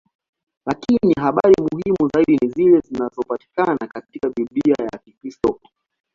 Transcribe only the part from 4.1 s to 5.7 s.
Biblia ya Kikristo.